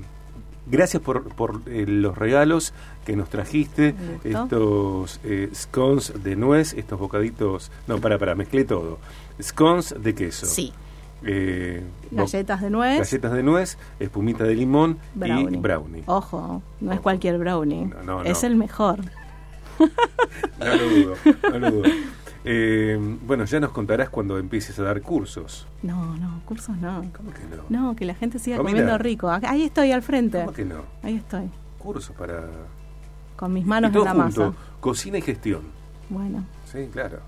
gracias 0.66 1.02
por, 1.02 1.28
por 1.34 1.60
eh, 1.66 1.84
los 1.86 2.16
regalos 2.16 2.72
que 3.04 3.14
nos 3.16 3.28
trajiste, 3.28 3.94
estos 4.24 5.20
eh, 5.24 5.50
scones 5.54 6.12
de 6.22 6.36
nuez, 6.36 6.72
estos 6.74 6.98
bocaditos, 6.98 7.70
no, 7.86 7.98
para, 7.98 8.18
para, 8.18 8.34
mezclé 8.34 8.64
todo. 8.64 8.98
Scones 9.42 9.94
de 9.98 10.14
queso. 10.14 10.46
Sí. 10.46 10.72
eh, 11.26 11.82
Galletas 12.10 12.60
de 12.62 12.70
nuez, 12.70 12.98
galletas 12.98 13.32
de 13.32 13.42
nuez, 13.42 13.78
espumita 14.00 14.44
de 14.44 14.54
limón 14.54 14.98
brownie. 15.14 15.56
y 15.58 15.60
brownie. 15.60 16.02
Ojo, 16.06 16.62
no 16.80 16.92
es 16.92 17.00
cualquier 17.00 17.38
brownie. 17.38 17.86
No, 17.86 18.02
no, 18.02 18.22
es 18.22 18.42
no. 18.42 18.48
el 18.48 18.56
mejor. 18.56 19.00
No 20.58 20.66
lo 20.76 20.88
dudo, 20.88 21.14
no 21.50 21.58
lo 21.58 21.70
dudo. 21.70 21.90
Eh, 22.44 22.98
bueno, 23.26 23.44
ya 23.46 23.58
nos 23.58 23.70
contarás 23.70 24.10
cuando 24.10 24.38
empieces 24.38 24.78
a 24.78 24.82
dar 24.82 25.00
cursos. 25.00 25.66
No, 25.82 26.14
no, 26.16 26.40
cursos 26.44 26.76
no. 26.76 27.02
¿Cómo 27.16 27.32
que 27.32 27.40
no? 27.56 27.64
No, 27.88 27.96
que 27.96 28.04
la 28.04 28.14
gente 28.14 28.38
siga 28.38 28.58
comiendo 28.58 28.96
rico. 28.98 29.30
Ahí 29.30 29.62
estoy 29.62 29.92
al 29.92 30.02
frente. 30.02 30.40
¿Cómo 30.40 30.52
que 30.52 30.64
no? 30.64 30.82
Ahí 31.02 31.16
estoy. 31.16 31.50
Cursos 31.78 32.14
para... 32.16 32.44
Con 33.36 33.52
mis 33.52 33.64
Y 33.64 33.68
manos 33.68 33.92
todo 33.92 34.06
en 34.06 34.16
la 34.18 34.24
junto, 34.24 34.46
masa. 34.52 34.58
cocina 34.80 35.18
y 35.18 35.22
gestión. 35.22 35.62
Bueno, 36.08 36.44
Sí, 36.70 36.88
claro. 36.92 37.18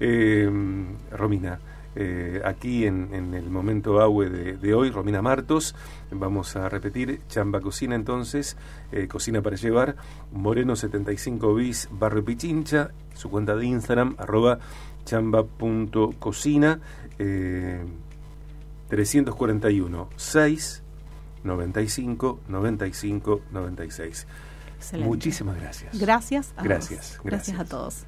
Eh, 0.00 0.50
Romina, 1.12 1.58
eh, 1.96 2.40
aquí 2.44 2.86
en, 2.86 3.12
en 3.12 3.34
el 3.34 3.50
momento 3.50 4.00
AUE 4.00 4.30
de, 4.30 4.56
de 4.56 4.74
hoy, 4.74 4.90
Romina 4.90 5.22
Martos, 5.22 5.74
vamos 6.10 6.54
a 6.56 6.68
repetir, 6.68 7.20
Chamba 7.28 7.60
Cocina 7.60 7.94
entonces, 7.96 8.56
eh, 8.92 9.08
Cocina 9.08 9.42
para 9.42 9.56
Llevar, 9.56 9.96
Moreno 10.32 10.76
75 10.76 11.54
bis, 11.54 11.88
Barrio 11.90 12.24
Pichincha, 12.24 12.90
su 13.14 13.28
cuenta 13.30 13.56
de 13.56 13.66
Instagram, 13.66 14.14
arroba 14.18 14.58
chamba.cocina, 15.04 16.80
eh, 17.18 17.84
341 18.88 20.08
6 20.16 20.82
95 21.44 22.40
95 22.48 23.40
96. 23.50 24.26
excelente. 24.76 25.08
Muchísimas 25.08 25.56
gracias. 25.60 25.98
Gracias 25.98 26.54
a 26.56 26.62
Gracias, 26.62 27.16
vos. 27.16 27.24
gracias. 27.24 27.56
Gracias 27.56 27.60
a 27.60 27.64
todos. 27.64 28.06